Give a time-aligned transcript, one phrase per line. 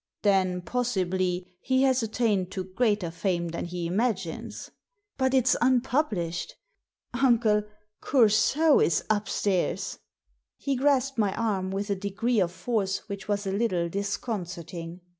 [0.23, 4.71] Then, possibly, he has attained to greater fame than he imagines."
[5.15, 6.55] "But it's unpublished
[7.13, 7.65] Uncle,
[8.01, 9.99] Coursault is up stairs!"
[10.57, 15.01] «He grasped my arm with a degree of force which was a little disconcerting.